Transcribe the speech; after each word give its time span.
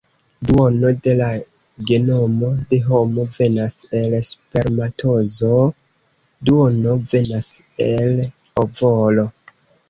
Duono 0.49 0.91
de 1.07 1.11
la 1.17 1.25
genomo 1.89 2.49
de 2.71 2.79
homo 2.87 3.25
venas 3.35 3.77
el 3.99 4.15
spermatozoo, 4.29 5.67
duono 6.49 6.97
venas 7.13 7.51
el 7.91 8.19
ovolo. 8.65 9.29